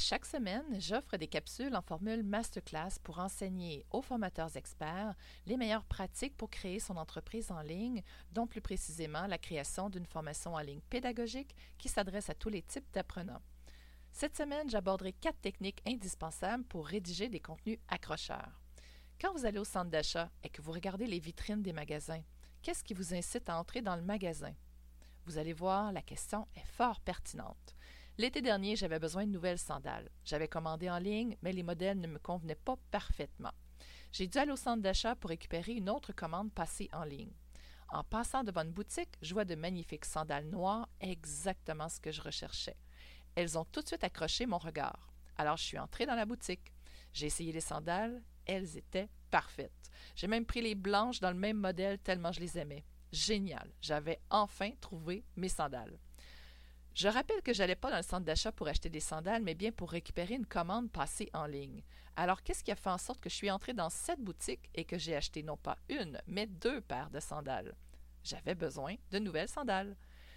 chaque 0.00 0.24
semaine, 0.24 0.80
j'offre 0.80 1.18
des 1.18 1.26
capsules 1.26 1.76
en 1.76 1.82
formule 1.82 2.22
masterclass 2.22 2.98
pour 3.04 3.18
enseigner 3.18 3.84
aux 3.90 4.00
formateurs 4.00 4.56
experts 4.56 5.14
les 5.46 5.58
meilleures 5.58 5.84
pratiques 5.84 6.36
pour 6.36 6.48
créer 6.48 6.80
son 6.80 6.96
entreprise 6.96 7.50
en 7.50 7.60
ligne, 7.60 8.02
dont 8.32 8.46
plus 8.46 8.62
précisément 8.62 9.26
la 9.26 9.36
création 9.36 9.90
d'une 9.90 10.06
formation 10.06 10.54
en 10.54 10.60
ligne 10.60 10.80
pédagogique 10.88 11.54
qui 11.76 11.88
s'adresse 11.88 12.30
à 12.30 12.34
tous 12.34 12.48
les 12.48 12.62
types 12.62 12.90
d'apprenants. 12.94 13.42
Cette 14.10 14.36
semaine, 14.36 14.70
j'aborderai 14.70 15.12
quatre 15.12 15.40
techniques 15.40 15.82
indispensables 15.86 16.64
pour 16.64 16.86
rédiger 16.86 17.28
des 17.28 17.40
contenus 17.40 17.78
accrocheurs. 17.88 18.60
Quand 19.20 19.32
vous 19.34 19.44
allez 19.44 19.58
au 19.58 19.64
centre 19.64 19.90
d'achat 19.90 20.30
et 20.42 20.48
que 20.48 20.62
vous 20.62 20.72
regardez 20.72 21.06
les 21.06 21.20
vitrines 21.20 21.62
des 21.62 21.74
magasins, 21.74 22.22
qu'est-ce 22.62 22.82
qui 22.82 22.94
vous 22.94 23.14
incite 23.14 23.48
à 23.50 23.58
entrer 23.58 23.82
dans 23.82 23.96
le 23.96 24.02
magasin? 24.02 24.54
Vous 25.26 25.36
allez 25.36 25.52
voir, 25.52 25.92
la 25.92 26.02
question 26.02 26.48
est 26.56 26.66
fort 26.66 27.00
pertinente. 27.00 27.76
L'été 28.20 28.42
dernier, 28.42 28.76
j'avais 28.76 28.98
besoin 28.98 29.24
de 29.24 29.30
nouvelles 29.30 29.58
sandales. 29.58 30.10
J'avais 30.26 30.46
commandé 30.46 30.90
en 30.90 30.98
ligne, 30.98 31.38
mais 31.40 31.54
les 31.54 31.62
modèles 31.62 31.98
ne 31.98 32.06
me 32.06 32.18
convenaient 32.18 32.54
pas 32.54 32.76
parfaitement. 32.90 33.54
J'ai 34.12 34.26
dû 34.26 34.36
aller 34.36 34.52
au 34.52 34.56
centre 34.56 34.82
d'achat 34.82 35.16
pour 35.16 35.30
récupérer 35.30 35.72
une 35.72 35.88
autre 35.88 36.12
commande 36.12 36.52
passée 36.52 36.90
en 36.92 37.04
ligne. 37.04 37.32
En 37.88 38.04
passant 38.04 38.44
devant 38.44 38.60
une 38.60 38.72
boutique, 38.72 39.16
je 39.22 39.32
vois 39.32 39.46
de 39.46 39.54
magnifiques 39.54 40.04
sandales 40.04 40.50
noires, 40.50 40.86
exactement 41.00 41.88
ce 41.88 41.98
que 41.98 42.12
je 42.12 42.20
recherchais. 42.20 42.76
Elles 43.36 43.56
ont 43.56 43.64
tout 43.64 43.80
de 43.80 43.86
suite 43.86 44.04
accroché 44.04 44.44
mon 44.44 44.58
regard. 44.58 45.14
Alors 45.38 45.56
je 45.56 45.64
suis 45.64 45.78
entrée 45.78 46.04
dans 46.04 46.14
la 46.14 46.26
boutique. 46.26 46.74
J'ai 47.14 47.24
essayé 47.24 47.52
les 47.52 47.62
sandales, 47.62 48.22
elles 48.44 48.76
étaient 48.76 49.08
parfaites. 49.30 49.90
J'ai 50.14 50.26
même 50.26 50.44
pris 50.44 50.60
les 50.60 50.74
blanches 50.74 51.20
dans 51.20 51.30
le 51.30 51.38
même 51.38 51.56
modèle 51.56 51.98
tellement 51.98 52.32
je 52.32 52.40
les 52.40 52.58
aimais. 52.58 52.84
Génial, 53.12 53.72
j'avais 53.80 54.20
enfin 54.28 54.72
trouvé 54.78 55.24
mes 55.36 55.48
sandales. 55.48 55.98
Je 56.94 57.08
rappelle 57.08 57.40
que 57.42 57.52
je 57.52 57.60
n'allais 57.60 57.76
pas 57.76 57.90
dans 57.90 57.96
le 57.96 58.02
centre 58.02 58.24
d'achat 58.24 58.52
pour 58.52 58.68
acheter 58.68 58.90
des 58.90 59.00
sandales, 59.00 59.42
mais 59.42 59.54
bien 59.54 59.72
pour 59.72 59.90
récupérer 59.90 60.34
une 60.34 60.46
commande 60.46 60.90
passée 60.90 61.30
en 61.32 61.46
ligne. 61.46 61.82
Alors, 62.16 62.42
qu'est-ce 62.42 62.64
qui 62.64 62.72
a 62.72 62.76
fait 62.76 62.90
en 62.90 62.98
sorte 62.98 63.20
que 63.20 63.30
je 63.30 63.34
suis 63.34 63.50
entrée 63.50 63.72
dans 63.72 63.90
cette 63.90 64.20
boutique 64.20 64.68
et 64.74 64.84
que 64.84 64.98
j'ai 64.98 65.16
acheté 65.16 65.42
non 65.42 65.56
pas 65.56 65.78
une, 65.88 66.20
mais 66.26 66.46
deux 66.46 66.80
paires 66.80 67.10
de 67.10 67.20
sandales? 67.20 67.74
J'avais 68.24 68.54
besoin 68.54 68.96
de 69.10 69.18
nouvelles 69.18 69.48
sandales. 69.48 69.96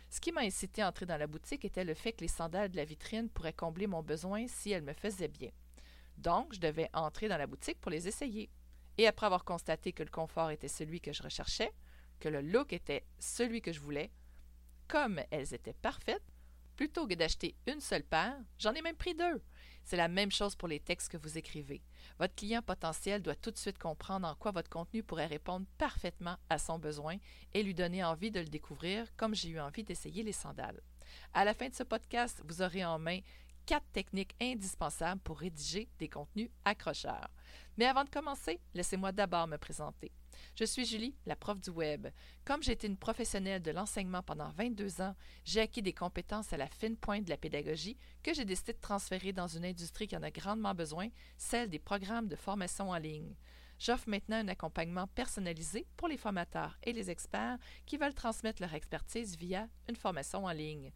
Ce 0.10 0.22
qui 0.22 0.32
m'a 0.32 0.42
incité 0.42 0.84
à 0.84 0.88
entrer 0.88 1.08
dans 1.08 1.18
la 1.18 1.28
boutique 1.28 1.66
était 1.66 1.84
le 1.84 1.96
fait 1.96 2.14
que 2.14 2.22
les 2.22 2.28
sandales 2.28 2.70
de 2.70 2.78
la 2.78 2.86
vitrine 2.86 3.30
pourraient 3.30 3.52
combler 3.52 3.88
mon 3.88 4.04
besoin 4.04 4.48
si 4.48 4.72
elles 4.72 4.84
me 4.84 4.94
faisaient 4.94 5.28
bien. 5.28 5.50
Donc, 6.18 6.54
je 6.54 6.60
devais 6.60 6.90
entrer 6.94 7.28
dans 7.28 7.38
la 7.38 7.48
boutique 7.48 7.82
pour 7.82 7.92
les 7.92 8.08
essayer. 8.08 8.50
Et 9.00 9.08
après 9.08 9.26
avoir 9.26 9.44
constaté 9.44 9.92
que 9.92 10.04
le 10.04 10.12
confort 10.12 10.52
était 10.52 10.68
celui 10.68 11.02
que 11.02 11.12
je 11.12 11.24
recherchais, 11.24 11.74
que 12.20 12.30
le 12.30 12.42
look 12.42 12.74
était 12.74 13.04
celui 13.18 13.60
que 13.62 13.74
je 13.74 13.80
voulais, 13.80 14.12
comme 14.88 15.20
elles 15.32 15.56
étaient 15.56 15.74
parfaites, 15.74 16.33
Plutôt 16.84 17.08
que 17.08 17.14
d'acheter 17.14 17.56
une 17.66 17.80
seule 17.80 18.04
paire, 18.04 18.36
j'en 18.60 18.74
ai 18.74 18.82
même 18.82 18.98
pris 18.98 19.16
deux. 19.16 19.42
C'est 19.86 19.96
la 19.96 20.10
même 20.10 20.34
chose 20.34 20.54
pour 20.54 20.68
les 20.68 20.82
textes 20.82 21.10
que 21.10 21.16
vous 21.16 21.38
écrivez. 21.38 21.82
Votre 22.20 22.36
client 22.36 22.62
potentiel 22.62 23.22
doit 23.22 23.38
tout 23.38 23.52
de 23.52 23.58
suite 23.58 23.78
comprendre 23.78 24.28
en 24.28 24.36
quoi 24.36 24.52
votre 24.52 24.70
contenu 24.70 25.02
pourrait 25.02 25.28
répondre 25.28 25.66
parfaitement 25.78 26.36
à 26.50 26.58
son 26.58 26.80
besoin 26.80 27.16
et 27.54 27.64
lui 27.64 27.74
donner 27.74 28.04
envie 28.04 28.32
de 28.32 28.42
le 28.42 28.48
découvrir 28.48 29.08
comme 29.16 29.34
j'ai 29.34 29.48
eu 29.48 29.62
envie 29.62 29.86
d'essayer 29.86 30.24
les 30.24 30.34
sandales. 30.34 30.82
À 31.34 31.46
la 31.46 31.54
fin 31.54 31.70
de 31.70 31.74
ce 31.74 31.84
podcast, 31.84 32.42
vous 32.44 32.62
aurez 32.62 32.84
en 32.84 33.00
main 33.00 33.20
quatre 33.66 33.88
techniques 33.92 34.36
indispensables 34.42 35.22
pour 35.22 35.40
rédiger 35.40 35.90
des 36.00 36.10
contenus 36.10 36.50
accrocheurs. 36.66 37.30
Mais 37.78 37.86
avant 37.86 38.04
de 38.04 38.10
commencer, 38.10 38.60
laissez-moi 38.74 39.12
d'abord 39.12 39.48
me 39.48 39.58
présenter. 39.58 40.12
Je 40.56 40.66
suis 40.66 40.86
Julie, 40.86 41.16
la 41.26 41.36
prof 41.36 41.60
du 41.60 41.70
web. 41.70 42.08
Comme 42.46 42.62
j'ai 42.62 42.74
été 42.74 42.88
une 42.88 42.98
professionnelle 42.98 43.62
de 43.62 43.72
l'enseignement 43.72 44.22
pendant 44.22 44.50
22 44.52 45.02
ans, 45.02 45.16
j'ai 45.46 45.62
acquis 45.62 45.82
des 45.82 45.94
compétences 45.94 46.54
à 46.54 46.58
la 46.58 46.68
fine 46.68 46.98
pointe 46.98 47.26
de 47.26 47.30
la 47.30 47.38
pédagogie 47.38 47.98
que 48.22 48.34
j'ai 48.34 48.46
décidé 48.46 48.74
de 48.74 48.80
transférer 48.80 49.34
dans 49.34 49.48
une 49.48 49.66
industrie 49.66 50.08
qui 50.08 50.18
en 50.18 50.24
a 50.24 50.32
grandement 50.32 50.76
besoin, 50.76 51.10
celle 51.38 51.70
des 51.70 51.80
programmes 51.80 52.28
de 52.28 52.36
formation 52.36 52.90
en 52.90 52.98
ligne. 52.98 53.36
J'offre 53.80 54.08
maintenant 54.08 54.38
un 54.38 54.48
accompagnement 54.48 55.08
personnalisé 55.08 55.86
pour 55.98 56.08
les 56.08 56.18
formateurs 56.18 56.78
et 56.84 56.94
les 56.94 57.10
experts 57.10 57.58
qui 57.86 57.98
veulent 57.98 58.14
transmettre 58.14 58.62
leur 58.62 58.74
expertise 58.74 59.36
via 59.36 59.68
une 59.90 59.96
formation 59.96 60.46
en 60.46 60.52
ligne. 60.52 60.94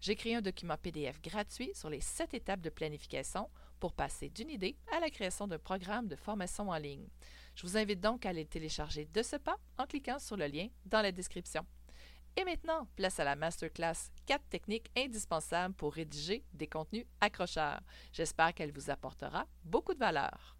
J'ai 0.00 0.16
créé 0.16 0.34
un 0.34 0.40
document 0.40 0.78
PDF 0.78 1.20
gratuit 1.20 1.72
sur 1.74 1.90
les 1.90 2.00
sept 2.00 2.32
étapes 2.32 2.62
de 2.62 2.70
planification 2.70 3.50
pour 3.78 3.92
passer 3.92 4.30
d'une 4.30 4.48
idée 4.48 4.76
à 4.96 5.00
la 5.00 5.10
création 5.10 5.46
d'un 5.46 5.58
programme 5.58 6.08
de 6.08 6.16
formation 6.16 6.70
en 6.70 6.76
ligne. 6.78 7.06
Je 7.54 7.66
vous 7.66 7.76
invite 7.76 8.00
donc 8.00 8.24
à 8.24 8.30
aller 8.30 8.46
télécharger 8.46 9.06
de 9.12 9.22
ce 9.22 9.36
pas 9.36 9.58
en 9.76 9.86
cliquant 9.86 10.18
sur 10.18 10.38
le 10.38 10.46
lien 10.46 10.68
dans 10.86 11.02
la 11.02 11.12
description. 11.12 11.66
Et 12.36 12.44
maintenant, 12.44 12.86
place 12.96 13.20
à 13.20 13.24
la 13.24 13.36
masterclass 13.36 14.10
4 14.24 14.42
techniques 14.48 14.90
indispensables 14.96 15.74
pour 15.74 15.92
rédiger 15.92 16.44
des 16.54 16.66
contenus 16.66 17.04
accrocheurs. 17.20 17.82
J'espère 18.12 18.54
qu'elle 18.54 18.72
vous 18.72 18.88
apportera 18.88 19.46
beaucoup 19.64 19.92
de 19.92 19.98
valeur. 19.98 20.56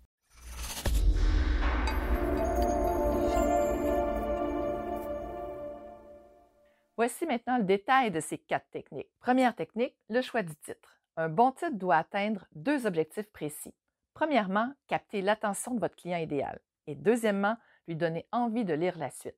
Voici 7.01 7.25
maintenant 7.25 7.57
le 7.57 7.65
détail 7.65 8.11
de 8.11 8.21
ces 8.21 8.37
quatre 8.37 8.69
techniques. 8.69 9.09
Première 9.21 9.57
technique, 9.57 9.97
le 10.11 10.21
choix 10.21 10.43
du 10.43 10.55
titre. 10.55 11.01
Un 11.17 11.31
bon 11.31 11.51
titre 11.51 11.79
doit 11.79 11.97
atteindre 11.97 12.47
deux 12.53 12.85
objectifs 12.85 13.33
précis. 13.33 13.73
Premièrement, 14.13 14.71
capter 14.87 15.23
l'attention 15.23 15.73
de 15.73 15.81
votre 15.81 15.97
client 15.97 16.19
idéal 16.19 16.61
et 16.87 16.95
deuxièmement, 16.95 17.57
lui 17.89 17.97
donner 17.97 18.29
envie 18.33 18.67
de 18.67 18.75
lire 18.75 18.99
la 18.99 19.09
suite. 19.09 19.35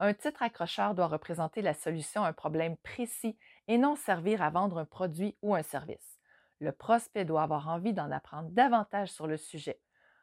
Un 0.00 0.12
titre 0.12 0.42
accrocheur 0.42 0.96
doit 0.96 1.06
représenter 1.06 1.62
la 1.62 1.72
solution 1.72 2.24
à 2.24 2.30
un 2.30 2.32
problème 2.32 2.76
précis 2.78 3.38
et 3.68 3.78
non 3.78 3.94
servir 3.94 4.42
à 4.42 4.50
vendre 4.50 4.78
un 4.78 4.84
produit 4.84 5.36
ou 5.40 5.54
un 5.54 5.62
service. 5.62 6.18
Le 6.58 6.72
prospect 6.72 7.24
doit 7.24 7.44
avoir 7.44 7.68
envie 7.68 7.92
d'en 7.92 8.10
apprendre 8.10 8.50
davantage 8.50 9.12
sur 9.12 9.28
le 9.28 9.36
sujet. 9.36 9.80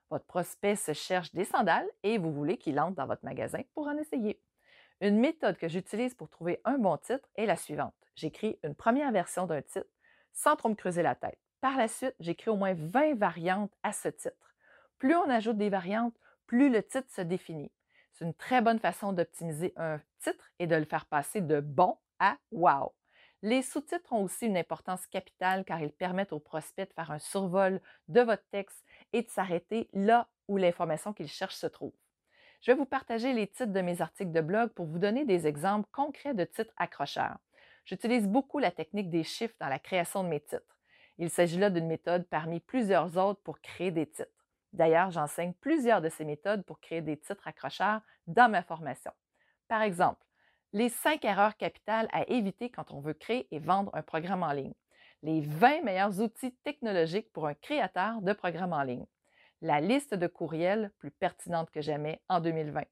Votre 0.09 0.25
prospect 0.25 0.75
se 0.75 0.91
cherche 0.91 1.34
des 1.34 1.46
sandales 1.46 1.88
et 2.03 2.18
vous 2.18 2.34
voulez 2.34 2.58
qu'il 2.58 2.81
entre 2.81 2.97
dans 2.97 3.08
votre 3.08 3.24
magasin 3.24 3.62
pour 3.74 3.88
en 3.88 3.96
essayer. 3.96 4.41
Une 5.01 5.19
méthode 5.19 5.57
que 5.57 5.67
j'utilise 5.67 6.13
pour 6.13 6.29
trouver 6.29 6.61
un 6.63 6.78
bon 6.78 6.95
titre 6.97 7.28
est 7.35 7.45
la 7.45 7.57
suivante. 7.57 7.94
J'écris 8.16 8.57
une 8.63 8.75
première 8.75 9.11
version 9.11 9.45
d'un 9.45 9.61
titre 9.61 9.89
sans 10.31 10.56
trop 10.56 10.69
me 10.69 10.75
creuser 10.75 11.01
la 11.01 11.16
tête. 11.16 11.38
Par 11.59 11.75
la 11.78 11.89
suite, 11.89 12.16
j'écris 12.19 12.50
au 12.50 12.56
moins 12.56 12.73
20 12.73 13.16
variantes 13.16 13.73
à 13.84 13.91
ce 13.91 14.07
titre. 14.07 14.55
Plus 14.97 15.16
on 15.16 15.29
ajoute 15.29 15.57
des 15.57 15.69
variantes, 15.69 16.16
plus 16.47 16.69
le 16.69 16.81
titre 16.81 17.11
se 17.11 17.22
définit. 17.22 17.72
C'est 18.13 18.23
une 18.23 18.34
très 18.34 18.61
bonne 18.61 18.79
façon 18.79 19.11
d'optimiser 19.11 19.73
un 19.75 20.00
titre 20.19 20.51
et 20.59 20.67
de 20.67 20.75
le 20.75 20.85
faire 20.85 21.05
passer 21.05 21.41
de 21.41 21.59
bon 21.59 21.97
à 22.19 22.38
wow. 22.51 22.94
Les 23.41 23.61
sous-titres 23.63 24.13
ont 24.13 24.23
aussi 24.23 24.45
une 24.45 24.57
importance 24.57 25.05
capitale 25.07 25.66
car 25.66 25.81
ils 25.81 25.91
permettent 25.91 26.31
aux 26.31 26.39
prospects 26.39 26.88
de 26.88 26.94
faire 26.94 27.11
un 27.11 27.19
survol 27.19 27.81
de 28.07 28.22
votre 28.22 28.47
texte 28.50 28.85
et 29.11 29.23
de 29.23 29.29
s'arrêter 29.29 29.89
là 29.91 30.29
où 30.47 30.55
l'information 30.55 31.11
qu'ils 31.11 31.28
cherchent 31.28 31.55
se 31.55 31.67
trouve. 31.67 31.94
Je 32.61 32.71
vais 32.71 32.77
vous 32.77 32.85
partager 32.85 33.33
les 33.33 33.47
titres 33.47 33.73
de 33.73 33.81
mes 33.81 34.01
articles 34.01 34.31
de 34.31 34.41
blog 34.41 34.69
pour 34.71 34.85
vous 34.85 34.99
donner 34.99 35.25
des 35.25 35.47
exemples 35.47 35.88
concrets 35.91 36.33
de 36.33 36.45
titres 36.45 36.73
accrocheurs. 36.77 37.38
J'utilise 37.85 38.27
beaucoup 38.27 38.59
la 38.59 38.71
technique 38.71 39.09
des 39.09 39.23
chiffres 39.23 39.55
dans 39.59 39.69
la 39.69 39.79
création 39.79 40.23
de 40.23 40.29
mes 40.29 40.39
titres. 40.39 40.77
Il 41.17 41.29
s'agit 41.29 41.59
là 41.59 41.69
d'une 41.69 41.88
méthode 41.88 42.27
parmi 42.27 42.59
plusieurs 42.59 43.17
autres 43.17 43.41
pour 43.41 43.61
créer 43.61 43.91
des 43.91 44.07
titres. 44.07 44.29
D'ailleurs, 44.73 45.11
j'enseigne 45.11 45.53
plusieurs 45.53 46.01
de 46.01 46.09
ces 46.09 46.25
méthodes 46.25 46.66
pour 46.66 46.79
créer 46.81 47.01
des 47.01 47.17
titres 47.17 47.47
accrocheurs 47.47 48.01
dans 48.27 48.49
ma 48.49 48.63
formation. 48.63 49.11
Par 49.67 49.81
exemple, 49.81 50.25
les 50.73 50.89
cinq 50.89 51.23
erreurs 51.23 51.55
capitales 51.55 52.09
à 52.11 52.27
éviter 52.29 52.69
quand 52.69 52.91
on 52.91 52.99
veut 52.99 53.13
créer 53.13 53.47
et 53.51 53.59
vendre 53.59 53.91
un 53.93 54.01
programme 54.01 54.43
en 54.43 54.51
ligne. 54.51 54.73
Les 55.23 55.39
20 55.39 55.83
meilleurs 55.83 56.19
outils 56.19 56.53
technologiques 56.63 57.31
pour 57.31 57.47
un 57.47 57.53
créateur 57.53 58.22
de 58.22 58.33
programme 58.33 58.73
en 58.73 58.83
ligne. 58.83 59.05
La 59.66 59.81
liste 59.81 60.14
de 60.14 60.28
courriels 60.28 60.92
plus 61.00 61.09
pertinente 61.09 61.72
que 61.72 61.81
jamais 61.81 62.22
en 62.30 62.40
2020. 62.40 62.84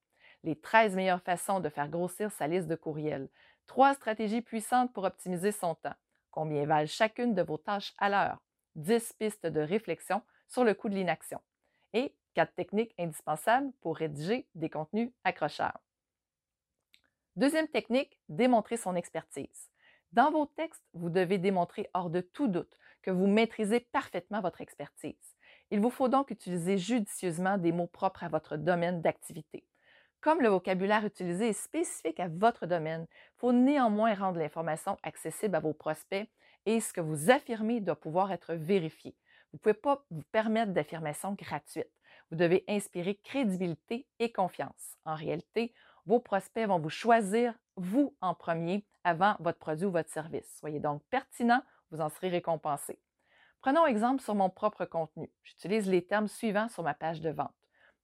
Les 0.44 0.60
13 0.60 0.96
meilleures 0.96 1.22
façons 1.22 1.60
de 1.60 1.70
faire 1.70 1.88
grossir 1.88 2.32
sa 2.32 2.48
liste 2.48 2.66
de 2.68 2.74
courriels. 2.74 3.30
Trois 3.68 3.94
stratégies 3.94 4.42
puissantes 4.42 4.92
pour 4.92 5.04
optimiser 5.04 5.52
son 5.52 5.76
temps. 5.76 5.94
Combien 6.32 6.66
valent 6.66 6.88
chacune 6.88 7.36
de 7.36 7.44
vos 7.44 7.60
tâches 7.60 7.94
à 8.00 8.10
l'heure? 8.10 8.44
10 8.74 9.14
pistes 9.20 9.46
de 9.46 9.62
réflexion 9.62 10.24
sur 10.48 10.64
le 10.64 10.74
coût 10.74 10.90
de 10.90 10.96
l'inaction 10.96 11.40
et 11.94 12.16
quatre 12.34 12.56
techniques 12.56 12.96
indispensables 12.98 13.72
pour 13.80 13.96
rédiger 13.96 14.48
des 14.56 14.72
contenus 14.72 15.12
accrocheurs. 15.24 15.80
Deuxième 17.36 17.68
technique, 17.68 18.19
démontrer 18.30 18.78
son 18.78 18.96
expertise. 18.96 19.69
Dans 20.12 20.31
vos 20.31 20.48
textes, 20.48 20.84
vous 20.96 21.12
devez 21.12 21.38
démontrer 21.38 21.88
hors 21.94 22.10
de 22.10 22.22
tout 22.22 22.48
doute 22.48 22.80
que 23.04 23.12
vous 23.12 23.28
maîtrisez 23.28 23.80
parfaitement 23.80 24.42
votre 24.42 24.62
expertise. 24.62 25.36
Il 25.71 25.80
vous 25.80 25.89
faut 25.89 26.07
donc 26.07 26.31
utiliser 26.31 26.77
judicieusement 26.77 27.57
des 27.57 27.71
mots 27.71 27.88
propres 27.88 28.24
à 28.24 28.30
votre 28.30 28.57
domaine 28.57 29.01
d'activité. 29.01 29.65
Comme 30.21 30.42
le 30.42 30.50
vocabulaire 30.50 31.06
utilisé 31.06 31.50
est 31.50 31.54
spécifique 31.54 32.19
à 32.19 32.30
votre 32.30 32.65
domaine, 32.65 33.07
il 33.10 33.39
faut 33.39 33.51
néanmoins 33.51 34.13
rendre 34.13 34.39
l'information 34.39 34.98
accessible 35.04 35.56
à 35.56 35.60
vos 35.60 35.74
prospects 35.74 36.30
et 36.65 36.80
ce 36.80 36.94
que 36.94 37.01
vous 37.01 37.30
affirmez 37.30 37.81
doit 37.81 38.00
pouvoir 38.00 38.31
être 38.31 38.54
vérifié. 38.54 39.15
Vous 39.51 39.57
ne 39.57 39.60
pouvez 39.60 39.74
pas 39.74 40.06
vous 40.10 40.24
permettre 40.31 40.71
d'affirmations 40.71 41.33
gratuites. 41.33 41.92
Vous 42.31 42.38
devez 42.38 42.63
inspirer 42.69 43.16
crédibilité 43.16 44.07
et 44.19 44.31
confiance. 44.31 44.95
En 45.06 45.16
réalité, 45.16 45.74
vos 46.06 46.19
prospects 46.19 46.68
vont 46.68 46.80
vous 46.80 46.89
choisir, 46.89 47.54
vous 47.75 48.16
en 48.21 48.33
premier, 48.33 48.86
avant 49.04 49.36
votre 49.39 49.59
produit 49.59 49.86
ou 49.86 49.92
votre 49.92 50.09
service. 50.09 50.57
Soyez 50.57 50.80
donc 50.80 51.04
pertinent, 51.09 51.62
vous 51.92 52.01
en 52.01 52.09
serez 52.09 52.30
récompensé. 52.30 52.98
Prenons 53.63 53.86
exemple 53.86 54.21
sur 54.21 54.36
mon 54.36 54.50
propre 54.50 54.83
contenu. 54.83 55.31
J'utilise 55.42 55.88
les 55.89 56.06
termes 56.06 56.27
suivants 56.27 56.68
sur 56.68 56.83
ma 56.83 56.94
page 56.94 57.21
de 57.21 57.30
vente. 57.30 57.56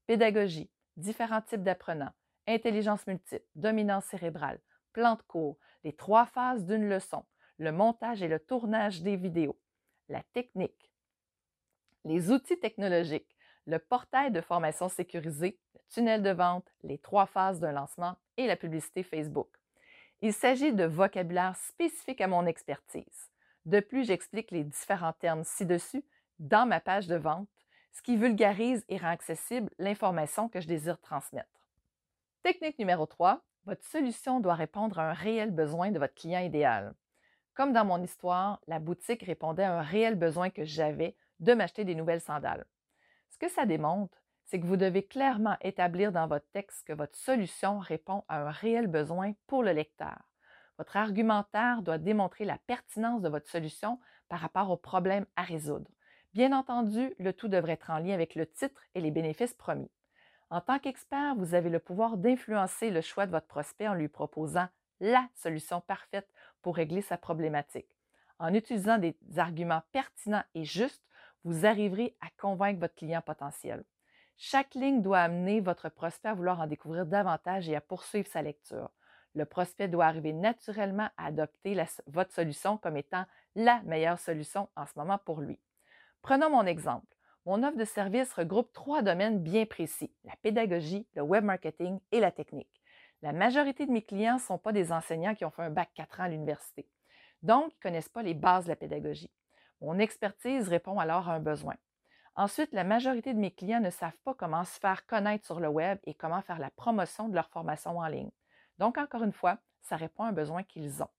Pédagogie, 0.07 0.71
différents 0.95 1.41
types 1.41 1.63
d'apprenants, 1.63 2.13
intelligence 2.47 3.06
multiple, 3.07 3.45
dominance 3.56 4.06
cérébrale, 4.06 4.61
plan 4.94 5.15
de 5.15 5.21
cours, 5.23 5.57
les 5.83 5.91
trois 5.91 6.25
phases 6.27 6.65
d'une 6.65 6.88
leçon, 6.88 7.25
le 7.57 7.73
montage 7.73 8.23
et 8.23 8.29
le 8.29 8.39
tournage 8.39 9.01
des 9.01 9.17
vidéos, 9.17 9.59
la 10.07 10.23
technique, 10.31 10.94
les 12.05 12.31
outils 12.31 12.62
technologiques, 12.62 13.35
le 13.65 13.79
portail 13.79 14.31
de 14.31 14.39
formation 14.39 14.88
sécurisé, 14.88 15.59
le 15.73 15.81
tunnel 15.89 16.23
de 16.23 16.31
vente, 16.31 16.71
les 16.83 17.00
trois 17.00 17.25
phases 17.25 17.59
d'un 17.59 17.73
lancement 17.73 18.15
et 18.38 18.47
la 18.47 18.55
publicité 18.55 19.03
Facebook. 19.03 19.50
Il 20.21 20.31
s'agit 20.31 20.71
de 20.71 20.85
vocabulaire 20.85 21.57
spécifique 21.57 22.21
à 22.21 22.27
mon 22.27 22.45
expertise. 22.45 23.29
De 23.65 23.79
plus, 23.79 24.06
j'explique 24.06 24.51
les 24.51 24.63
différents 24.63 25.13
termes 25.13 25.44
ci-dessus 25.44 26.03
dans 26.39 26.65
ma 26.65 26.79
page 26.79 27.07
de 27.07 27.15
vente, 27.15 27.50
ce 27.91 28.01
qui 28.01 28.17
vulgarise 28.17 28.85
et 28.88 28.97
rend 28.97 29.09
accessible 29.09 29.69
l'information 29.77 30.47
que 30.47 30.61
je 30.61 30.67
désire 30.67 31.00
transmettre. 31.00 31.50
Technique 32.44 32.79
numéro 32.79 33.06
3, 33.06 33.44
votre 33.65 33.83
solution 33.83 34.39
doit 34.39 34.56
répondre 34.56 35.00
à 35.00 35.09
un 35.09 35.13
réel 35.13 35.51
besoin 35.51 35.91
de 35.91 36.00
votre 36.00 36.15
client 36.15 36.39
idéal. 36.39 36.94
Comme 37.53 37.73
dans 37.73 37.83
mon 37.83 38.01
histoire, 38.01 38.61
la 38.67 38.79
boutique 38.79 39.23
répondait 39.23 39.63
à 39.63 39.79
un 39.79 39.81
réel 39.81 40.15
besoin 40.15 40.50
que 40.50 40.63
j'avais 40.63 41.17
de 41.39 41.53
m'acheter 41.53 41.83
des 41.83 41.95
nouvelles 41.95 42.21
sandales. 42.21 42.65
Ce 43.29 43.38
que 43.38 43.50
ça 43.50 43.65
démontre, 43.65 44.23
c'est 44.45 44.59
que 44.59 44.65
vous 44.65 44.77
devez 44.77 45.03
clairement 45.03 45.57
établir 45.62 46.12
dans 46.12 46.27
votre 46.27 46.50
texte 46.51 46.88
que 46.88 46.94
votre 46.94 47.17
solution 47.17 47.79
répond 47.79 48.23
à 48.29 48.41
un 48.41 48.51
réel 48.51 48.88
besoin 48.88 49.33
pour 49.45 49.62
le 49.62 49.73
lecteur. 49.73 50.28
Votre 50.79 50.95
argumentaire 50.95 51.81
doit 51.81 51.97
démontrer 51.97 52.45
la 52.45 52.57
pertinence 52.57 53.21
de 53.21 53.27
votre 53.27 53.49
solution 53.49 53.99
par 54.29 54.39
rapport 54.39 54.71
au 54.71 54.77
problème 54.77 55.25
à 55.35 55.41
résoudre. 55.41 55.91
Bien 56.33 56.53
entendu, 56.57 57.13
le 57.19 57.33
tout 57.33 57.49
devrait 57.49 57.73
être 57.73 57.89
en 57.89 57.99
lien 57.99 58.13
avec 58.13 58.33
le 58.33 58.45
titre 58.45 58.79
et 58.95 59.01
les 59.01 59.11
bénéfices 59.11 59.53
promis. 59.53 59.91
En 60.49 60.61
tant 60.61 60.79
qu'expert, 60.79 61.35
vous 61.35 61.53
avez 61.53 61.69
le 61.69 61.79
pouvoir 61.79 62.15
d'influencer 62.15 62.91
le 62.91 63.01
choix 63.01 63.25
de 63.25 63.31
votre 63.31 63.47
prospect 63.47 63.89
en 63.89 63.93
lui 63.93 64.07
proposant 64.07 64.69
la 65.01 65.27
solution 65.35 65.81
parfaite 65.81 66.31
pour 66.61 66.77
régler 66.77 67.01
sa 67.01 67.17
problématique. 67.17 67.97
En 68.39 68.53
utilisant 68.53 68.99
des 68.99 69.17
arguments 69.35 69.83
pertinents 69.91 70.45
et 70.55 70.63
justes, 70.63 71.03
vous 71.43 71.65
arriverez 71.65 72.15
à 72.21 72.27
convaincre 72.39 72.79
votre 72.79 72.95
client 72.95 73.21
potentiel. 73.21 73.83
Chaque 74.37 74.75
ligne 74.75 75.01
doit 75.01 75.19
amener 75.19 75.59
votre 75.59 75.89
prospect 75.89 76.29
à 76.29 76.33
vouloir 76.33 76.61
en 76.61 76.67
découvrir 76.67 77.05
davantage 77.05 77.67
et 77.67 77.75
à 77.75 77.81
poursuivre 77.81 78.29
sa 78.29 78.41
lecture 78.41 78.91
le 79.35 79.45
prospect 79.45 79.87
doit 79.87 80.05
arriver 80.05 80.33
naturellement 80.33 81.09
à 81.17 81.27
adopter 81.27 81.81
votre 82.07 82.33
solution 82.33 82.77
comme 82.77 82.97
étant 82.97 83.25
la 83.55 83.81
meilleure 83.83 84.19
solution 84.19 84.69
en 84.75 84.85
ce 84.85 84.93
moment 84.95 85.17
pour 85.17 85.41
lui. 85.41 85.59
Prenons 86.21 86.49
mon 86.49 86.65
exemple. 86.65 87.05
Mon 87.45 87.63
offre 87.63 87.77
de 87.77 87.85
service 87.85 88.33
regroupe 88.33 88.71
trois 88.73 89.01
domaines 89.01 89.39
bien 89.39 89.65
précis, 89.65 90.13
la 90.23 90.35
pédagogie, 90.41 91.07
le 91.15 91.21
web 91.21 91.43
marketing 91.43 91.99
et 92.11 92.19
la 92.19 92.31
technique. 92.31 92.81
La 93.21 93.33
majorité 93.33 93.85
de 93.85 93.91
mes 93.91 94.01
clients 94.01 94.35
ne 94.35 94.39
sont 94.39 94.57
pas 94.57 94.71
des 94.71 94.91
enseignants 94.91 95.35
qui 95.35 95.45
ont 95.45 95.49
fait 95.49 95.63
un 95.63 95.69
bac 95.69 95.89
4 95.95 96.19
ans 96.19 96.23
à 96.23 96.29
l'université, 96.29 96.87
donc 97.41 97.71
ils 97.71 97.77
ne 97.77 97.81
connaissent 97.81 98.09
pas 98.09 98.23
les 98.23 98.33
bases 98.33 98.65
de 98.65 98.69
la 98.69 98.75
pédagogie. 98.75 99.31
Mon 99.81 99.97
expertise 99.99 100.67
répond 100.67 100.99
alors 100.99 101.29
à 101.29 101.33
un 101.33 101.39
besoin. 101.39 101.75
Ensuite, 102.35 102.71
la 102.73 102.83
majorité 102.83 103.33
de 103.33 103.39
mes 103.39 103.51
clients 103.51 103.81
ne 103.81 103.89
savent 103.89 104.17
pas 104.23 104.33
comment 104.33 104.63
se 104.63 104.79
faire 104.79 105.05
connaître 105.05 105.45
sur 105.45 105.59
le 105.59 105.67
web 105.67 105.97
et 106.05 106.13
comment 106.13 106.41
faire 106.41 106.59
la 106.59 106.69
promotion 106.69 107.29
de 107.29 107.35
leur 107.35 107.49
formation 107.49 107.97
en 107.97 108.07
ligne. 108.07 108.31
Donc, 108.79 108.97
encore 108.97 109.23
une 109.23 109.33
fois, 109.33 109.59
ça 109.81 109.97
répond 109.97 110.23
à 110.23 110.29
un 110.29 110.31
besoin 110.31 110.63
qu'ils 110.63 111.03
ont. 111.03 111.09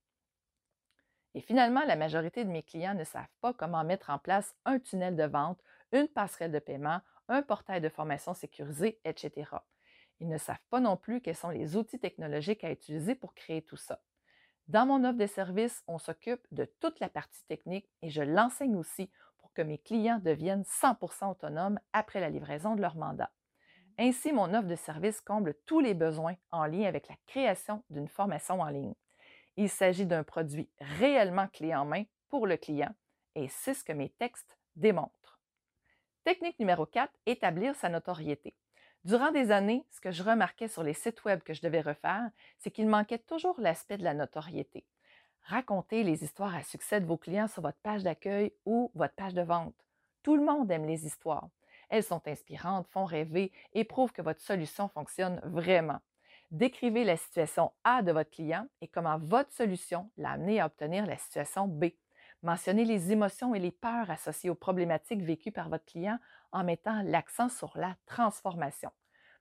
Et 1.35 1.41
finalement, 1.41 1.85
la 1.85 1.95
majorité 1.95 2.45
de 2.45 2.51
mes 2.51 2.63
clients 2.63 2.95
ne 2.95 3.05
savent 3.05 3.29
pas 3.41 3.53
comment 3.53 3.85
mettre 3.85 4.11
en 4.11 4.19
place 4.19 4.57
un 4.65 4.81
tunnel 4.81 5.15
de 5.15 5.25
vente, 5.25 5.63
une 5.93 6.09
passerelle 6.09 6.51
de 6.51 6.59
paiement, 6.59 7.01
un 7.29 7.43
portail 7.43 7.81
de 7.81 7.89
formation 7.89 8.35
sécurisé, 8.35 8.99
etc. 9.05 9.51
Ils 10.19 10.29
ne 10.29 10.39
savent 10.39 10.65
pas 10.71 10.81
non 10.81 10.97
plus 10.97 11.21
quels 11.21 11.37
sont 11.37 11.51
les 11.51 11.77
outils 11.77 12.01
technologiques 12.01 12.65
à 12.65 12.73
utiliser 12.73 13.15
pour 13.15 13.35
créer 13.35 13.63
tout 13.63 13.77
ça. 13.77 14.01
Dans 14.67 14.87
mon 14.87 15.05
offre 15.05 15.19
de 15.19 15.27
service, 15.27 15.83
on 15.87 15.99
s'occupe 15.99 16.47
de 16.53 16.65
toute 16.81 16.99
la 17.01 17.09
partie 17.09 17.45
technique 17.47 17.89
et 18.03 18.11
je 18.11 18.23
l'enseigne 18.23 18.77
aussi 18.77 19.11
pour 19.39 19.53
que 19.53 19.63
mes 19.63 19.79
clients 19.79 20.19
deviennent 20.19 20.65
100% 20.65 21.31
autonomes 21.31 21.79
après 21.93 22.21
la 22.21 22.31
livraison 22.31 22.75
de 22.75 22.81
leur 22.81 22.97
mandat. 22.97 23.31
Ainsi, 24.03 24.33
mon 24.33 24.55
offre 24.55 24.67
de 24.67 24.77
service 24.77 25.21
comble 25.21 25.53
tous 25.67 25.81
les 25.81 25.93
besoins 25.93 26.35
en 26.53 26.65
lien 26.65 26.87
avec 26.87 27.07
la 27.07 27.17
création 27.27 27.85
d'une 27.91 28.09
formation 28.09 28.63
en 28.63 28.69
ligne. 28.71 28.95
Il 29.59 29.69
s'agit 29.69 30.07
d'un 30.07 30.25
produit 30.25 30.71
réellement 30.81 31.49
clé 31.49 31.75
en 31.75 31.85
main 31.85 32.05
pour 32.31 32.47
le 32.47 32.57
client 32.57 32.95
et 33.35 33.49
c'est 33.49 33.75
ce 33.75 33.85
que 33.85 33.93
mes 33.93 34.09
textes 34.09 34.57
démontrent. 34.75 35.39
Technique 36.25 36.59
numéro 36.59 36.87
4, 36.87 37.13
établir 37.27 37.77
sa 37.77 37.91
notoriété. 37.91 38.55
Durant 39.05 39.33
des 39.33 39.51
années, 39.51 39.85
ce 39.91 40.01
que 40.01 40.13
je 40.13 40.23
remarquais 40.23 40.69
sur 40.69 40.83
les 40.83 40.95
sites 40.95 41.23
web 41.27 41.43
que 41.43 41.53
je 41.53 41.61
devais 41.61 41.83
refaire, 41.83 42.31
c'est 42.59 42.71
qu'il 42.71 42.89
manquait 42.89 43.19
toujours 43.19 43.61
l'aspect 43.61 43.99
de 43.99 44.05
la 44.05 44.15
notoriété. 44.15 44.87
Racontez 45.43 46.05
les 46.05 46.25
histoires 46.25 46.55
à 46.55 46.63
succès 46.63 47.03
de 47.03 47.07
vos 47.07 47.19
clients 47.19 47.49
sur 47.49 47.61
votre 47.61 47.81
page 47.83 48.03
d'accueil 48.03 48.55
ou 48.65 48.91
votre 48.95 49.15
page 49.15 49.35
de 49.35 49.43
vente. 49.43 49.77
Tout 50.23 50.37
le 50.37 50.45
monde 50.45 50.71
aime 50.71 50.87
les 50.87 51.05
histoires. 51.05 51.51
Elles 51.91 52.05
sont 52.05 52.27
inspirantes, 52.27 52.89
font 52.89 53.05
rêver 53.05 53.53
et 53.75 53.85
prouvent 53.85 54.13
que 54.13 54.23
votre 54.23 54.41
solution 54.41 54.89
fonctionne 54.89 55.41
vraiment. 55.45 55.99
Décrivez 56.51 57.05
la 57.05 57.17
situation 57.17 57.73
A 57.85 58.03
de 58.03 58.13
votre 58.13 58.31
client 58.31 58.67
et 58.81 58.89
comment 58.89 59.19
votre 59.19 59.53
solution 59.53 60.11
l'a 60.17 60.33
amené 60.33 60.61
à 60.61 60.67
obtenir 60.67 61.07
la 61.07 61.17
situation 61.17 61.69
B. 61.69 61.87
Mentionnez 62.43 62.85
les 62.85 63.13
émotions 63.13 63.55
et 63.55 63.59
les 63.59 63.71
peurs 63.71 64.11
associées 64.11 64.51
aux 64.51 64.55
problématiques 64.55 65.23
vécues 65.23 65.53
par 65.53 65.69
votre 65.69 65.85
client 65.85 66.19
en 66.53 66.65
mettant 66.65 67.03
l'accent 67.03 67.49
sur 67.49 67.77
la 67.77 67.97
transformation. 68.07 68.91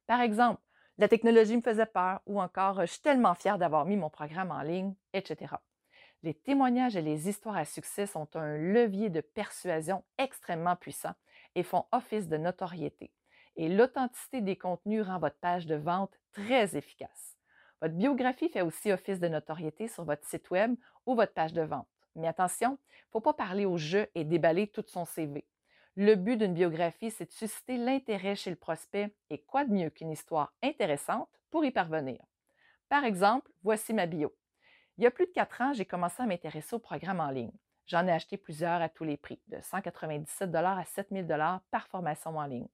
Par 0.05 0.21
exemple, 0.21 0.61
la 0.97 1.07
technologie 1.07 1.55
me 1.55 1.61
faisait 1.61 1.85
peur 1.85 2.19
ou 2.25 2.41
encore 2.41 2.81
je 2.81 2.91
suis 2.91 3.01
tellement 3.01 3.33
fier 3.33 3.57
d'avoir 3.57 3.85
mis 3.85 3.95
mon 3.95 4.09
programme 4.09 4.51
en 4.51 4.61
ligne, 4.61 4.93
etc. 5.13 5.55
Les 6.23 6.33
témoignages 6.33 6.97
et 6.97 7.01
les 7.01 7.29
histoires 7.29 7.55
à 7.55 7.63
succès 7.63 8.05
sont 8.05 8.35
un 8.35 8.57
levier 8.57 9.09
de 9.09 9.21
persuasion 9.21 10.03
extrêmement 10.17 10.75
puissant 10.75 11.13
font 11.63 11.85
office 11.91 12.27
de 12.27 12.37
notoriété. 12.37 13.11
Et 13.55 13.69
l'authenticité 13.69 14.41
des 14.41 14.55
contenus 14.55 15.03
rend 15.03 15.19
votre 15.19 15.37
page 15.39 15.65
de 15.65 15.75
vente 15.75 16.17
très 16.31 16.77
efficace. 16.77 17.37
Votre 17.81 17.95
biographie 17.95 18.49
fait 18.49 18.61
aussi 18.61 18.91
office 18.91 19.19
de 19.19 19.27
notoriété 19.27 19.87
sur 19.87 20.03
votre 20.03 20.25
site 20.25 20.49
web 20.49 20.75
ou 21.05 21.15
votre 21.15 21.33
page 21.33 21.53
de 21.53 21.61
vente. 21.61 21.87
Mais 22.15 22.27
attention, 22.27 22.77
il 22.89 23.07
ne 23.07 23.11
faut 23.11 23.21
pas 23.21 23.33
parler 23.33 23.65
au 23.65 23.77
jeu 23.77 24.07
et 24.15 24.23
déballer 24.23 24.67
tout 24.67 24.83
son 24.87 25.05
CV. 25.05 25.45
Le 25.95 26.15
but 26.15 26.37
d'une 26.37 26.53
biographie, 26.53 27.11
c'est 27.11 27.25
de 27.25 27.31
susciter 27.31 27.77
l'intérêt 27.77 28.35
chez 28.35 28.49
le 28.49 28.55
prospect 28.55 29.13
et 29.29 29.39
quoi 29.39 29.65
de 29.65 29.73
mieux 29.73 29.89
qu'une 29.89 30.11
histoire 30.11 30.53
intéressante 30.61 31.29
pour 31.49 31.65
y 31.65 31.71
parvenir. 31.71 32.19
Par 32.89 33.03
exemple, 33.03 33.51
voici 33.63 33.93
ma 33.93 34.05
bio. 34.05 34.33
Il 34.97 35.03
y 35.03 35.07
a 35.07 35.11
plus 35.11 35.27
de 35.27 35.31
quatre 35.31 35.61
ans, 35.61 35.73
j'ai 35.73 35.85
commencé 35.85 36.21
à 36.21 36.25
m'intéresser 36.25 36.75
au 36.75 36.79
programme 36.79 37.19
en 37.19 37.29
ligne. 37.29 37.51
J'en 37.89 38.05
ai 38.05 38.11
acheté 38.11 38.37
plusieurs 38.37 38.83
à 38.83 38.87
tous 38.87 39.03
les 39.03 39.17
prix, 39.17 39.41
de 39.47 39.59
197 39.59 40.53
à 40.53 40.85
7000 40.85 41.25
par 41.71 41.87
formation 41.87 42.37
en 42.37 42.45
ligne. 42.45 42.67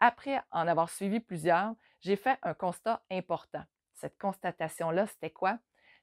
Après 0.00 0.40
en 0.50 0.66
avoir 0.66 0.88
suivi 0.88 1.20
plusieurs, 1.20 1.74
j'ai 2.00 2.16
fait 2.16 2.38
un 2.42 2.54
constat 2.54 3.02
important. 3.10 3.62
Cette 3.92 4.16
constatation-là, 4.16 5.06
c'était 5.06 5.28
quoi? 5.28 5.58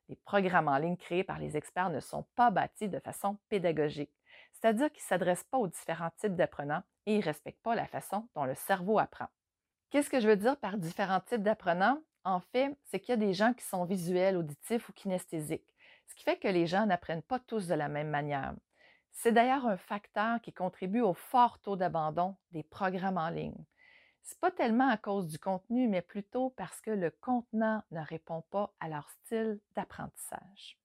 Les 0.10 0.16
programmes 0.16 0.68
en 0.68 0.78
ligne 0.78 0.96
créés 0.96 1.24
par 1.24 1.40
les 1.40 1.58
experts 1.58 1.90
ne 1.90 2.00
sont 2.00 2.28
pas 2.36 2.52
bâtis 2.52 2.88
de 2.88 3.00
façon 3.00 3.40
pédagogique, 3.50 4.14
c'est-à-dire 4.54 4.92
qu'ils 4.92 5.02
ne 5.02 5.08
s'adressent 5.08 5.46
pas 5.46 5.58
aux 5.58 5.68
différents 5.68 6.12
types 6.20 6.36
d'apprenants 6.36 6.84
et 7.08 7.16
ils 7.16 7.22
ne 7.22 7.25
respectent 7.25 7.64
pas 7.64 7.74
la 7.74 7.88
façon 7.88 8.30
dont 8.36 8.46
le 8.46 8.54
cerveau 8.54 9.00
apprend. 9.00 9.28
Qu'est-ce 9.90 10.12
que 10.12 10.20
je 10.20 10.28
veux 10.28 10.38
dire 10.38 10.58
par 10.58 10.78
différents 10.78 11.22
types 11.22 11.42
d'apprenants? 11.42 12.00
En 12.24 12.42
fait, 12.42 12.78
c'est 12.84 13.00
qu'il 13.00 13.10
y 13.10 13.14
a 13.14 13.18
des 13.18 13.34
gens 13.34 13.54
qui 13.56 13.66
sont 13.66 13.86
visuels, 13.86 14.38
auditifs 14.38 14.88
ou 14.90 14.94
kinesthésiques 14.94 15.75
ce 16.08 16.16
qui 16.16 16.24
fait 16.24 16.38
que 16.38 16.48
les 16.48 16.68
gens 16.68 16.86
n'apprennent 16.86 17.22
pas 17.22 17.40
tous 17.40 17.68
de 17.68 17.74
la 17.74 17.88
même 17.88 18.10
manière. 18.10 18.54
C'est 19.12 19.32
d'ailleurs 19.32 19.66
un 19.66 19.78
facteur 19.78 20.42
qui 20.42 20.54
contribue 20.54 21.02
au 21.02 21.14
fort 21.14 21.60
taux 21.60 21.76
d'abandon 21.76 22.36
des 22.52 22.64
programmes 22.64 23.18
en 23.18 23.30
ligne. 23.30 23.66
Ce 24.24 24.34
n'est 24.34 24.40
pas 24.42 24.52
tellement 24.52 24.90
à 24.90 24.98
cause 24.98 25.28
du 25.28 25.40
contenu, 25.40 25.88
mais 25.88 26.02
plutôt 26.02 26.50
parce 26.52 26.82
que 26.82 26.92
le 26.92 27.12
contenant 27.12 27.84
ne 27.92 28.02
répond 28.02 28.42
pas 28.50 28.74
à 28.80 28.90
leur 28.90 29.10
style 29.10 29.60
d'apprentissage. 29.76 30.80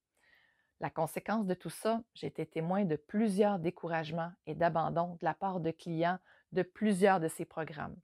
La 0.81 0.91
conséquence 0.91 1.47
de 1.47 1.55
tout 1.55 1.71
ça, 1.71 2.03
j'ai 2.15 2.27
été 2.27 2.47
témoin 2.47 2.85
de 2.85 2.97
plusieurs 2.97 3.59
découragements 3.59 4.33
et 4.47 4.55
d'abandon 4.55 5.17
de 5.21 5.25
la 5.25 5.35
part 5.35 5.61
de 5.61 5.71
clients 5.71 6.19
de 6.53 6.63
plusieurs 6.63 7.21
de 7.21 7.29
ces 7.29 7.45
programmes. 7.45 7.97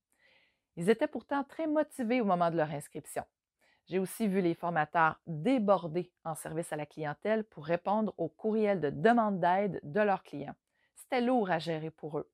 Ils 0.76 0.90
étaient 0.90 1.08
pourtant 1.08 1.44
très 1.44 1.66
motivés 1.66 2.20
au 2.20 2.24
moment 2.24 2.50
de 2.50 2.56
leur 2.56 2.70
inscription. 2.70 3.24
J'ai 3.86 3.98
aussi 4.00 4.26
vu 4.26 4.40
les 4.40 4.54
formateurs 4.54 5.20
déborder 5.26 6.10
en 6.24 6.34
service 6.34 6.72
à 6.72 6.76
la 6.76 6.86
clientèle 6.86 7.44
pour 7.44 7.64
répondre 7.64 8.12
aux 8.18 8.28
courriels 8.28 8.80
de 8.80 8.90
demande 8.90 9.38
d'aide 9.38 9.80
de 9.84 10.00
leurs 10.00 10.24
clients. 10.24 10.56
C'était 10.96 11.20
lourd 11.20 11.50
à 11.50 11.58
gérer 11.58 11.90
pour 11.90 12.18
eux. 12.18 12.28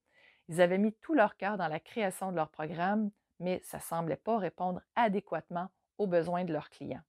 Ils 0.48 0.60
avaient 0.62 0.78
mis 0.78 0.92
tout 0.94 1.14
leur 1.14 1.36
cœur 1.36 1.58
dans 1.58 1.68
la 1.68 1.80
création 1.80 2.30
de 2.30 2.36
leur 2.36 2.48
programme, 2.48 3.10
mais 3.38 3.60
ça 3.64 3.78
ne 3.78 3.82
semblait 3.82 4.16
pas 4.16 4.38
répondre 4.38 4.80
adéquatement 4.96 5.68
aux 5.98 6.06
besoins 6.06 6.44
de 6.44 6.52
leurs 6.52 6.70
clients. 6.70 7.02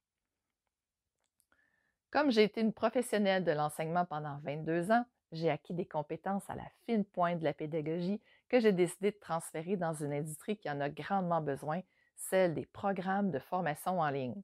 Comme 2.11 2.31
j'ai 2.31 2.43
été 2.43 2.61
une 2.61 2.73
professionnelle 2.73 3.43
de 3.43 3.51
l'enseignement 3.51 4.05
pendant 4.05 4.37
22 4.43 4.91
ans, 4.91 5.05
j'ai 5.31 5.49
acquis 5.49 5.73
des 5.73 5.87
compétences 5.87 6.47
à 6.49 6.55
la 6.55 6.69
fine 6.85 7.05
pointe 7.05 7.39
de 7.39 7.43
la 7.43 7.53
pédagogie 7.53 8.21
que 8.49 8.59
j'ai 8.59 8.71
décidé 8.71 9.11
de 9.11 9.17
transférer 9.19 9.77
dans 9.77 9.93
une 9.93 10.13
industrie 10.13 10.57
qui 10.57 10.69
en 10.69 10.79
a 10.79 10.89
grandement 10.89 11.41
besoin, 11.41 11.81
celle 12.15 12.53
des 12.53 12.65
programmes 12.65 13.31
de 13.31 13.39
formation 13.39 13.99
en 13.99 14.09
ligne. 14.09 14.41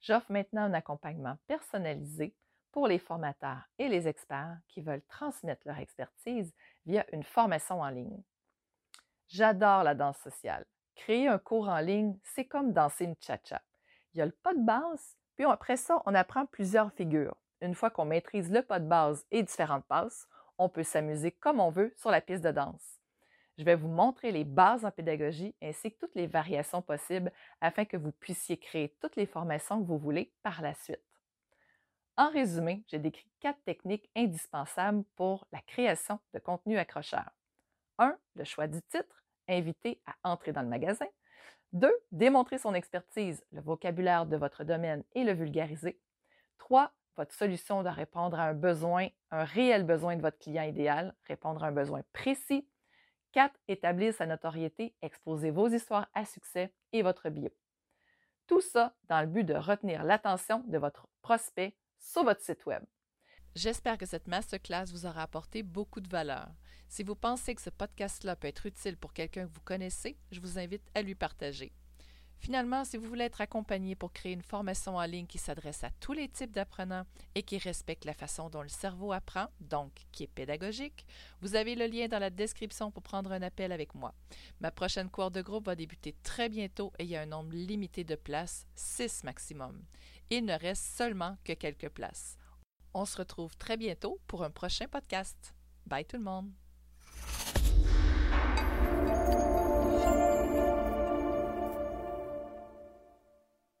J'offre 0.00 0.30
maintenant 0.30 0.62
un 0.62 0.74
accompagnement 0.74 1.36
personnalisé 1.46 2.34
pour 2.72 2.86
les 2.86 2.98
formateurs 2.98 3.68
et 3.78 3.88
les 3.88 4.06
experts 4.06 4.58
qui 4.68 4.80
veulent 4.80 5.04
transmettre 5.08 5.62
leur 5.66 5.78
expertise 5.78 6.54
via 6.86 7.04
une 7.12 7.24
formation 7.24 7.80
en 7.80 7.88
ligne. 7.88 8.22
J'adore 9.28 9.82
la 9.82 9.94
danse 9.94 10.18
sociale. 10.18 10.64
Créer 10.94 11.28
un 11.28 11.38
cours 11.38 11.68
en 11.68 11.80
ligne, 11.80 12.18
c'est 12.22 12.46
comme 12.46 12.72
danser 12.72 13.04
une 13.04 13.16
cha-cha. 13.20 13.62
Il 14.12 14.18
y 14.18 14.22
a 14.22 14.26
le 14.26 14.32
pas 14.32 14.54
de 14.54 14.64
base, 14.64 15.16
puis 15.36 15.44
après 15.44 15.76
ça, 15.76 16.02
on 16.06 16.14
apprend 16.14 16.46
plusieurs 16.46 16.92
figures. 16.92 17.36
Une 17.60 17.74
fois 17.74 17.90
qu'on 17.90 18.04
maîtrise 18.04 18.50
le 18.50 18.62
pas 18.62 18.80
de 18.80 18.88
base 18.88 19.24
et 19.30 19.42
différentes 19.42 19.86
passes, 19.86 20.26
on 20.58 20.68
peut 20.68 20.82
s'amuser 20.82 21.30
comme 21.30 21.60
on 21.60 21.70
veut 21.70 21.92
sur 21.96 22.10
la 22.10 22.20
piste 22.20 22.44
de 22.44 22.50
danse. 22.50 22.97
Je 23.58 23.64
vais 23.64 23.74
vous 23.74 23.88
montrer 23.88 24.30
les 24.30 24.44
bases 24.44 24.84
en 24.84 24.92
pédagogie 24.92 25.52
ainsi 25.60 25.90
que 25.90 25.98
toutes 25.98 26.14
les 26.14 26.28
variations 26.28 26.80
possibles 26.80 27.32
afin 27.60 27.84
que 27.84 27.96
vous 27.96 28.12
puissiez 28.12 28.56
créer 28.56 28.96
toutes 29.00 29.16
les 29.16 29.26
formations 29.26 29.82
que 29.82 29.86
vous 29.86 29.98
voulez 29.98 30.32
par 30.44 30.62
la 30.62 30.74
suite. 30.74 31.02
En 32.16 32.30
résumé, 32.30 32.84
j'ai 32.86 33.00
décrit 33.00 33.28
quatre 33.40 33.62
techniques 33.64 34.08
indispensables 34.16 35.02
pour 35.16 35.46
la 35.50 35.60
création 35.60 36.20
de 36.34 36.38
contenu 36.38 36.78
accrocheur. 36.78 37.30
1. 37.98 38.16
Le 38.36 38.44
choix 38.44 38.68
du 38.68 38.80
titre, 38.82 39.24
inviter 39.48 40.00
à 40.06 40.14
entrer 40.30 40.52
dans 40.52 40.62
le 40.62 40.68
magasin. 40.68 41.06
2. 41.72 41.92
Démontrer 42.12 42.58
son 42.58 42.74
expertise, 42.74 43.44
le 43.50 43.60
vocabulaire 43.60 44.26
de 44.26 44.36
votre 44.36 44.62
domaine 44.62 45.02
et 45.16 45.24
le 45.24 45.32
vulgariser. 45.32 46.00
3. 46.58 46.92
Votre 47.16 47.34
solution 47.34 47.82
doit 47.82 47.90
répondre 47.90 48.38
à 48.38 48.44
un 48.44 48.54
besoin, 48.54 49.08
un 49.32 49.42
réel 49.42 49.82
besoin 49.82 50.14
de 50.14 50.22
votre 50.22 50.38
client 50.38 50.62
idéal, 50.62 51.14
répondre 51.26 51.64
à 51.64 51.68
un 51.68 51.72
besoin 51.72 52.02
précis. 52.12 52.68
4. 53.32 53.54
Établir 53.68 54.14
sa 54.14 54.26
notoriété, 54.26 54.94
exposer 55.02 55.50
vos 55.50 55.68
histoires 55.68 56.08
à 56.14 56.24
succès 56.24 56.72
et 56.92 57.02
votre 57.02 57.28
bio. 57.28 57.50
Tout 58.46 58.60
ça 58.60 58.94
dans 59.08 59.20
le 59.20 59.26
but 59.26 59.44
de 59.44 59.54
retenir 59.54 60.04
l'attention 60.04 60.64
de 60.66 60.78
votre 60.78 61.08
prospect 61.22 61.76
sur 61.98 62.24
votre 62.24 62.40
site 62.40 62.64
Web. 62.66 62.82
J'espère 63.54 63.98
que 63.98 64.06
cette 64.06 64.28
masterclass 64.28 64.86
vous 64.92 65.06
aura 65.06 65.22
apporté 65.22 65.62
beaucoup 65.62 66.00
de 66.00 66.08
valeur. 66.08 66.48
Si 66.88 67.02
vous 67.02 67.16
pensez 67.16 67.54
que 67.54 67.62
ce 67.62 67.70
podcast-là 67.70 68.36
peut 68.36 68.48
être 68.48 68.66
utile 68.66 68.96
pour 68.96 69.12
quelqu'un 69.12 69.46
que 69.46 69.52
vous 69.52 69.60
connaissez, 69.64 70.16
je 70.30 70.40
vous 70.40 70.58
invite 70.58 70.88
à 70.94 71.02
lui 71.02 71.14
partager. 71.14 71.72
Finalement, 72.38 72.84
si 72.84 72.96
vous 72.96 73.08
voulez 73.08 73.24
être 73.24 73.40
accompagné 73.40 73.94
pour 73.94 74.12
créer 74.12 74.32
une 74.32 74.42
formation 74.42 74.96
en 74.96 75.04
ligne 75.04 75.26
qui 75.26 75.38
s'adresse 75.38 75.82
à 75.84 75.90
tous 76.00 76.12
les 76.12 76.28
types 76.28 76.52
d'apprenants 76.52 77.04
et 77.34 77.42
qui 77.42 77.58
respecte 77.58 78.04
la 78.04 78.14
façon 78.14 78.48
dont 78.48 78.62
le 78.62 78.68
cerveau 78.68 79.12
apprend, 79.12 79.48
donc 79.60 79.92
qui 80.12 80.24
est 80.24 80.28
pédagogique, 80.28 81.04
vous 81.40 81.56
avez 81.56 81.74
le 81.74 81.86
lien 81.86 82.08
dans 82.08 82.18
la 82.18 82.30
description 82.30 82.90
pour 82.90 83.02
prendre 83.02 83.32
un 83.32 83.42
appel 83.42 83.72
avec 83.72 83.94
moi. 83.94 84.14
Ma 84.60 84.70
prochaine 84.70 85.10
cour 85.10 85.30
de 85.30 85.42
groupe 85.42 85.66
va 85.66 85.74
débuter 85.74 86.14
très 86.22 86.48
bientôt 86.48 86.92
et 86.98 87.04
il 87.04 87.10
y 87.10 87.16
a 87.16 87.22
un 87.22 87.26
nombre 87.26 87.52
limité 87.52 88.04
de 88.04 88.14
places, 88.14 88.66
6 88.74 89.24
maximum. 89.24 89.82
Il 90.30 90.44
ne 90.44 90.58
reste 90.58 90.96
seulement 90.96 91.36
que 91.44 91.54
quelques 91.54 91.88
places. 91.88 92.36
On 92.94 93.04
se 93.04 93.18
retrouve 93.18 93.56
très 93.56 93.76
bientôt 93.76 94.20
pour 94.26 94.44
un 94.44 94.50
prochain 94.50 94.86
podcast. 94.86 95.54
Bye 95.86 96.04
tout 96.04 96.16
le 96.16 96.22
monde! 96.22 96.67